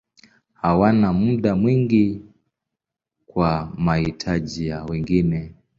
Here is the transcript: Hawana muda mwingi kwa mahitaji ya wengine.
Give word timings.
Hawana 0.53 1.13
muda 1.13 1.55
mwingi 1.55 2.21
kwa 3.27 3.73
mahitaji 3.77 4.67
ya 4.67 4.83
wengine. 4.85 5.53